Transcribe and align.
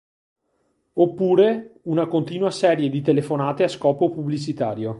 Oppure, 0.93 1.75
una 1.83 2.07
continua 2.07 2.49
serie 2.49 2.89
di 2.89 3.01
telefonate 3.03 3.61
a 3.65 3.67
scopo 3.67 4.09
pubblicitario. 4.09 4.89